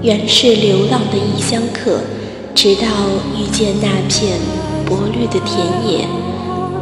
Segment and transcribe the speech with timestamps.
[0.00, 1.98] 原是流浪的异乡客，
[2.54, 2.86] 直到
[3.36, 4.38] 遇见那片
[4.86, 6.06] 薄绿的田野，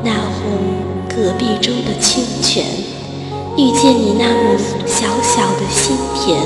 [0.05, 2.63] 那泓戈壁中的清泉，
[3.57, 6.43] 遇见你那亩小小的心田，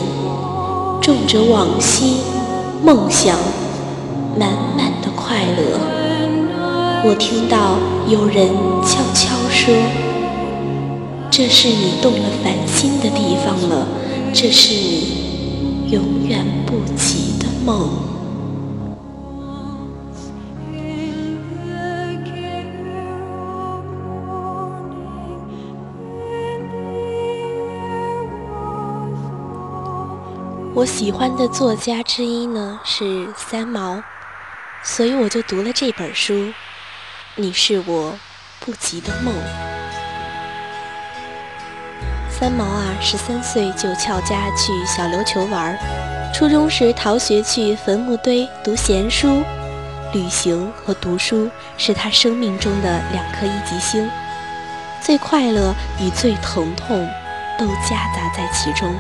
[1.01, 2.19] 种着往昔
[2.85, 3.37] 梦想，
[4.39, 5.81] 满满的快乐。
[7.03, 8.47] 我听到有人
[8.85, 9.75] 悄悄说
[11.33, 13.89] ：“这是你动了凡心的地方了，
[14.33, 17.91] 这是你永远不及的梦。”
[30.73, 34.01] 我喜欢的作家之一呢是三毛，
[34.83, 36.53] 所以我就读了这本书。
[37.35, 38.17] 你是我
[38.61, 39.35] 不及的梦。
[42.31, 45.77] 三毛啊，十三岁就翘家去小琉球玩，
[46.33, 49.43] 初中时逃学去坟墓堆读闲书，
[50.13, 54.09] 旅行和读书是他生命中的两颗一级星，
[55.03, 57.07] 最快乐与最疼痛
[57.59, 58.95] 都夹杂在其中。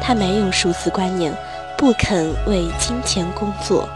[0.00, 1.34] 他没有数字观念，
[1.76, 3.86] 不肯为金钱工作。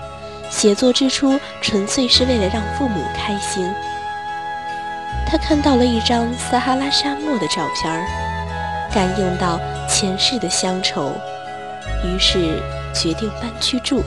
[0.50, 3.66] 写作之初，纯粹是为了让父母开心。
[5.26, 8.06] 他看到了一张撒哈拉沙漠的照片儿，
[8.92, 11.12] 感应到前世的乡愁，
[12.04, 12.62] 于是
[12.94, 14.02] 决定搬去住。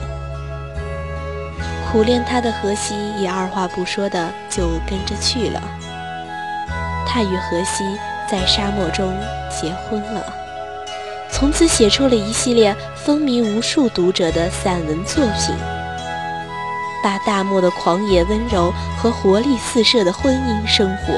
[1.90, 5.62] 苦恋他的荷西也二话不说的就跟着去了。
[7.06, 7.84] 他与荷西
[8.30, 9.12] 在沙漠中
[9.50, 10.22] 结婚了，
[11.30, 15.56] 从此写出了一系列风靡无数读者的散文作品。
[17.02, 21.12] 把大漠的狂野温柔和活力四射的婚姻生活，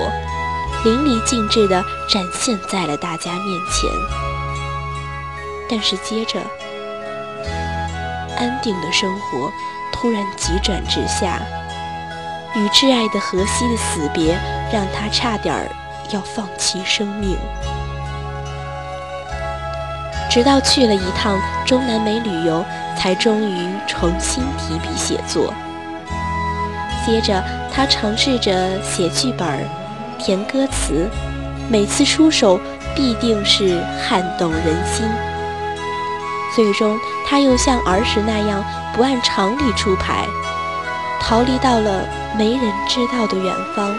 [0.85, 3.91] 淋漓尽致地展现在了大家面前。
[5.69, 6.39] 但是接着，
[8.41, 9.53] 安定的生活
[9.93, 11.41] 突然急转直下，
[12.57, 14.37] 与挚爱的荷西的死别，
[14.73, 15.69] 让他差点儿
[16.11, 17.37] 要放弃生命。
[20.31, 22.65] 直到去了一趟中南美旅游，
[22.97, 25.53] 才终于重新提笔写作。
[27.05, 27.43] 接着，
[27.73, 29.47] 他尝试着写剧本、
[30.19, 31.11] 填歌词，
[31.69, 32.59] 每次出手
[32.95, 35.05] 必定是撼动人心。
[36.55, 40.27] 最终，他又像儿时那样不按常理出牌，
[41.21, 42.07] 逃离到了
[42.37, 43.95] 没人知道的远方，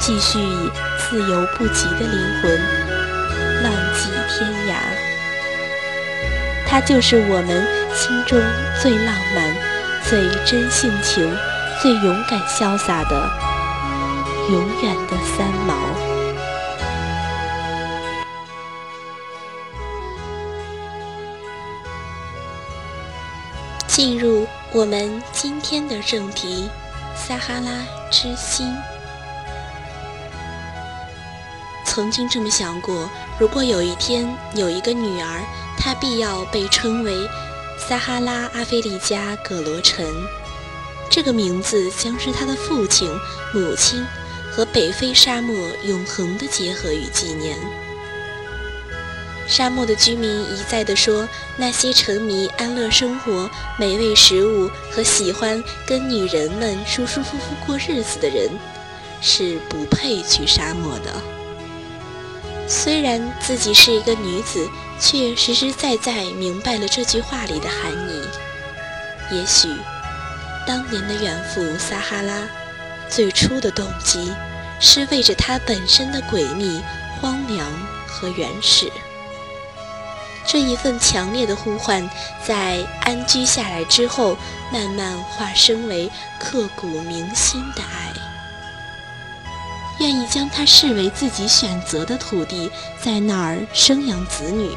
[0.00, 2.60] 继续以自由不羁的灵魂
[3.62, 4.76] 浪迹天涯。
[6.66, 8.40] 他就是我们心中
[8.82, 9.54] 最浪漫、
[10.08, 11.34] 最真性情。
[11.82, 13.30] 最勇敢潇洒的，
[14.48, 15.74] 永远的三毛。
[23.94, 26.68] 进入我们今天的正题，
[27.14, 27.70] 撒哈拉
[28.10, 28.66] 之心。
[31.86, 35.44] 曾经这么想过，如果有一天有一个女儿，
[35.78, 37.14] 她必要被称为
[37.78, 40.04] 撒哈拉阿非利加葛罗臣。
[41.08, 43.08] 这个名字将是他的父亲、
[43.52, 44.04] 母亲
[44.50, 47.56] 和北非沙漠永恒的结合与纪念。
[49.46, 58.50] 沙漠的居民一再地说，那些沉迷安乐生活、美味食物和喜欢跟女人们舒舒服服过日子的人，
[59.20, 61.12] 是不配去沙漠的。
[62.66, 64.68] 虽然自己是一个女子，
[64.98, 68.22] 却实实在在明白了这句话里的含义。
[69.36, 69.68] 也许。
[70.66, 72.48] 当年的远赴撒哈拉，
[73.06, 74.32] 最初的动机
[74.80, 76.80] 是为着它本身的诡秘、
[77.20, 77.70] 荒凉
[78.06, 78.90] 和原始。
[80.54, 82.08] 这一份强烈的呼唤，
[82.46, 84.36] 在安居下来之后，
[84.72, 88.12] 慢慢化身为刻骨铭心的爱。
[89.98, 92.70] 愿意将它视为自己选择的土地，
[93.02, 94.70] 在那儿生养子女，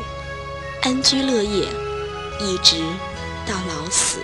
[0.82, 1.68] 安居乐业，
[2.40, 2.82] 一直
[3.46, 4.18] 到老死。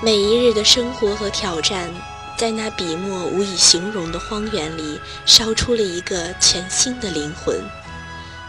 [0.00, 1.92] 每一日的生活和挑战，
[2.36, 7.62] 在那笔墨无以形容的荒原里，烧出了一个全新的灵魂，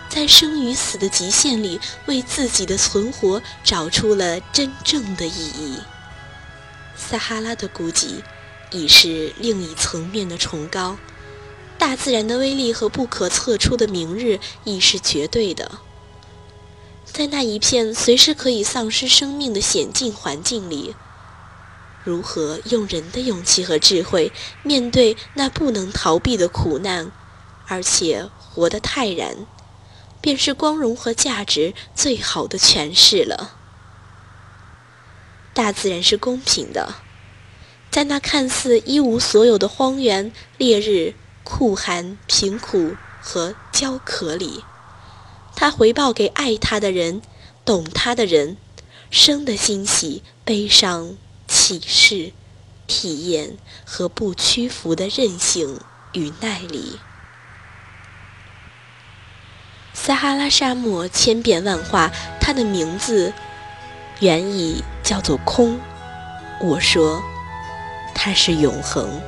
[0.09, 5.77] 在生与死的极限里，为自己的存活找出了真正的意义。
[6.97, 8.23] 撒哈拉的孤寂，
[8.71, 10.97] 已是另一层面的崇高；
[11.77, 15.79] 大自然的威力和不可测出的明日，亦是绝对的。
[17.05, 20.95] 在那一片随时可以丧失生命的险境环境里。
[22.05, 24.31] 如何用人的勇气和智慧
[24.61, 27.11] 面对那不能逃避的苦难，
[27.67, 29.47] 而且活得泰然，
[30.21, 33.55] 便是光荣和价值最好的诠释了。
[35.53, 36.95] 大自然是公平的，
[37.89, 44.63] 在那看似一无所有的荒原、烈日、酷寒、贫苦和焦渴里，
[45.55, 47.21] 他回报给爱他的人、
[47.63, 48.57] 懂他的人，
[49.09, 51.15] 生的欣喜、悲伤、
[51.65, 52.31] 启示、
[52.85, 53.57] 体验
[53.87, 55.79] 和不屈服的韧性
[56.13, 56.99] 与耐力。
[59.91, 63.33] 撒哈拉沙漠千变万化，它的名字
[64.19, 64.83] 原意。
[65.01, 65.79] 叫做空，
[66.59, 67.23] 我说，
[68.13, 69.21] 它是永恒。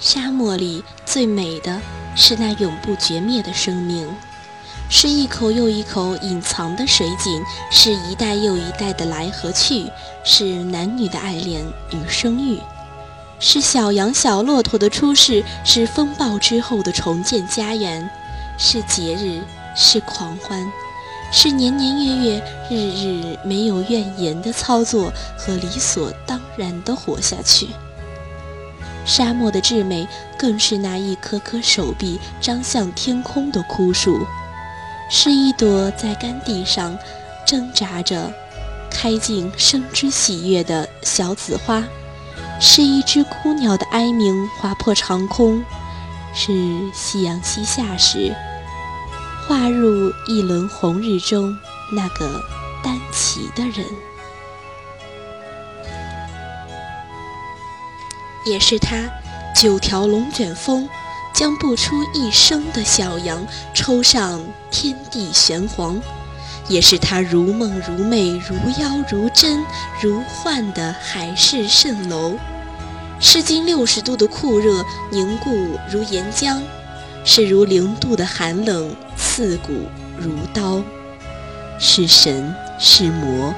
[0.00, 1.80] 沙漠里最美的
[2.16, 4.08] 是那永不绝灭的生命，
[4.90, 9.86] 是一口又一口隐藏的水井，是一代又一代的来和去，
[10.24, 12.58] 是男女的爱恋与生育，
[13.38, 18.08] 是小羊小骆驼的出世，是风暴之后的重建家园，
[18.56, 19.42] 是节日，
[19.76, 20.66] 是狂欢。
[21.30, 27.68] 是年年月月日日没有怨言的操作和理所当然的活下去。
[29.04, 30.08] 沙漠的至美，
[30.38, 34.26] 更是那一颗颗手臂张向天空的枯树，
[35.08, 36.96] 是一朵在干地上
[37.46, 38.30] 挣扎着
[38.90, 41.82] 开尽生之喜悦的小紫花，
[42.60, 45.64] 是一只孤鸟的哀鸣划破长空，
[46.34, 46.52] 是
[46.92, 48.34] 夕阳西下时。
[49.46, 51.56] 划入一轮红日中，
[51.90, 52.40] 那个
[52.84, 53.86] 单骑的人，
[58.44, 59.08] 也是他。
[59.56, 60.88] 九条龙卷风
[61.38, 64.42] 将不出一声的小羊抽上
[64.72, 65.96] 天地玄黄，
[66.66, 69.64] 也是他如梦如寐、如妖如真、
[70.02, 72.36] 如幻的海市蜃楼，
[73.20, 76.60] 是经六十度的酷热凝固如岩浆。
[77.24, 79.86] 是如零度的寒冷，刺骨
[80.18, 80.82] 如刀；
[81.78, 83.54] 是神，是魔，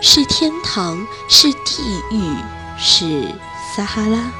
[0.00, 0.96] 是天堂，
[1.28, 1.82] 是地
[2.12, 2.36] 狱，
[2.78, 3.24] 是
[3.74, 4.30] 撒哈拉，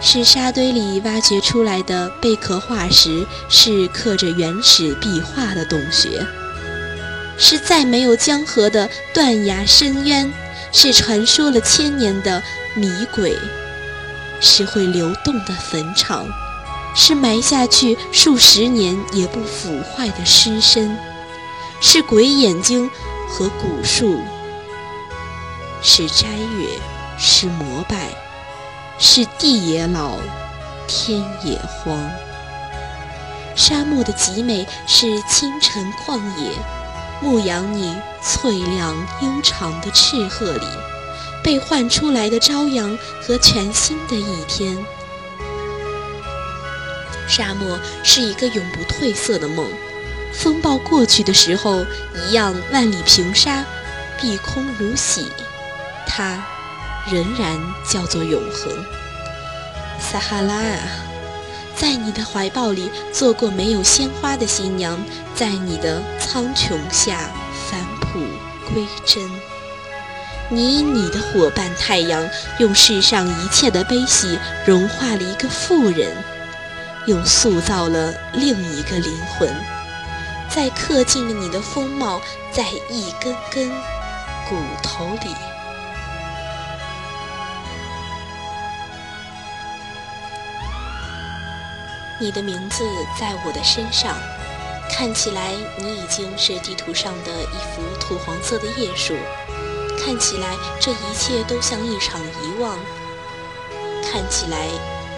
[0.00, 6.24] 是沙堆里挖掘出来的贝壳化石，是刻着原始壁画的洞穴，
[7.36, 10.32] 是再没有江河的断崖深渊，
[10.72, 12.42] 是传说了千年的
[12.74, 13.36] 迷鬼，
[14.40, 16.26] 是会流动的坟场。
[16.94, 20.96] 是埋下去数十年也不腐坏的尸身，
[21.80, 22.90] 是鬼眼睛
[23.28, 24.20] 和古树，
[25.80, 26.68] 是斋月，
[27.16, 28.08] 是膜拜，
[28.98, 30.16] 是地也老，
[30.86, 31.98] 天也荒。
[33.54, 36.52] 沙漠的极美是清晨旷野，
[37.20, 40.66] 牧羊你翠亮悠长的赤褐里，
[41.42, 44.76] 被唤出来的朝阳和全新的一天。
[47.28, 49.68] 沙漠是一个永不褪色的梦，
[50.32, 51.84] 风暴过去的时候，
[52.14, 53.64] 一样万里平沙，
[54.20, 55.30] 碧空如洗，
[56.06, 56.42] 它
[57.10, 57.58] 仍然
[57.88, 58.72] 叫做永恒。
[60.00, 60.78] 撒哈拉啊，
[61.76, 64.98] 在你的怀抱里做过没有鲜花的新娘，
[65.34, 67.30] 在你的苍穹下
[67.68, 68.20] 返璞
[68.72, 69.28] 归真。
[70.50, 72.26] 你你的伙伴太阳，
[72.58, 76.16] 用世上一切的悲喜融化了一个妇人。
[77.06, 79.48] 又塑造了另一个灵魂，
[80.50, 82.20] 在刻进了你的风貌，
[82.52, 83.70] 在一根根
[84.46, 85.34] 骨头里。
[92.18, 92.84] 你的名字
[93.18, 94.16] 在我的身上，
[94.90, 99.14] 看起来你已经是地图上的一幅土黄色的叶树，
[99.98, 102.78] 看起来这一切都像一场遗忘，
[104.02, 104.68] 看起来。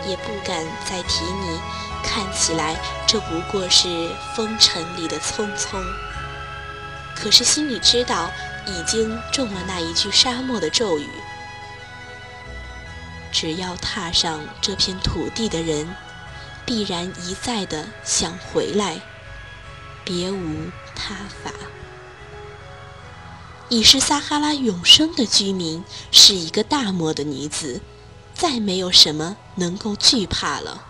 [0.06, 1.60] 也不敢再提你，
[2.02, 2.74] 看起来
[3.06, 5.78] 这不过是风尘里的匆匆。
[7.14, 8.30] 可是心里知道，
[8.66, 11.06] 已经中了那一句沙漠的咒语：
[13.30, 15.86] 只要踏上这片土地的人，
[16.70, 19.00] 必然一再的想回来，
[20.04, 21.50] 别无他法。
[23.68, 27.80] 已是撒哈拉永生的居民，是一个大漠的女子。
[28.34, 30.84] 再没有什么能够惧怕了，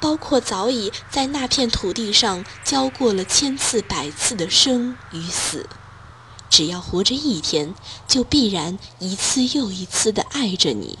[0.00, 5.68] 包括早已在那片土地上交过了千次百次的生与死。
[6.48, 7.74] 只要活着一天，
[8.08, 10.98] 就必然一次又一次地爱着你，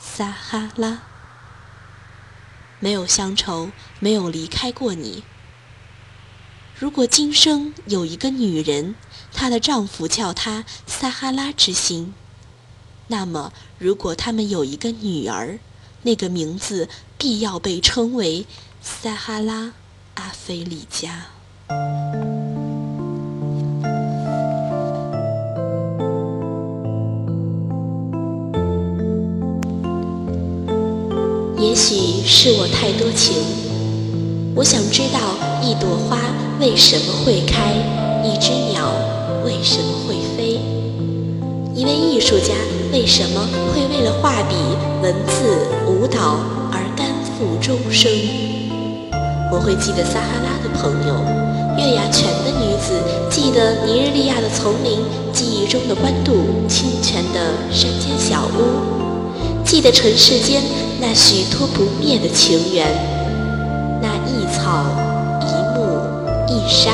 [0.00, 1.02] 撒哈拉。
[2.80, 3.70] 没有乡愁，
[4.00, 5.24] 没有离开过你。
[6.78, 8.94] 如果今生有一个女人，
[9.32, 12.14] 她的丈夫叫她撒哈拉之心。
[13.08, 15.58] 那么，如果他们有一个女儿，
[16.02, 18.46] 那个名字必要被称为
[18.80, 19.72] 撒哈拉
[20.14, 21.26] 阿非利加。
[31.58, 33.36] 也许是我太多情，
[34.54, 35.18] 我想知道
[35.62, 36.18] 一朵花
[36.60, 37.72] 为什么会开，
[38.22, 38.92] 一只鸟
[39.42, 40.60] 为什么会飞，
[41.74, 42.52] 一位艺术家
[42.92, 44.54] 为什么会为了画笔、
[45.02, 46.38] 文字、舞蹈
[46.70, 48.12] 而甘负终生。
[49.50, 51.14] 我会记得撒哈拉的朋友，
[51.78, 52.92] 月牙泉的女子，
[53.30, 55.00] 记得尼日利亚的丛林，
[55.32, 60.62] 记忆中的官渡清泉的山间小屋，记得尘世间。
[61.00, 62.86] 那许多不灭的情缘，
[64.02, 64.84] 那一草
[65.42, 66.00] 一木
[66.48, 66.92] 一沙，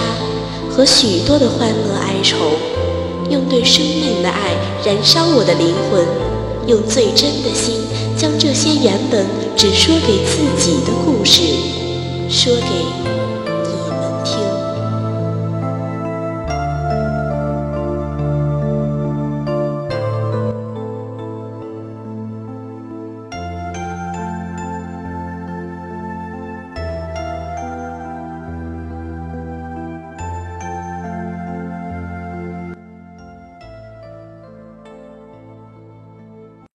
[0.70, 2.36] 和许多的欢乐哀愁，
[3.30, 6.06] 用对生命的爱燃烧我的灵魂，
[6.66, 7.80] 用最真的心
[8.14, 9.24] 将这些原本
[9.56, 11.40] 只说给自己的故事，
[12.28, 13.23] 说给。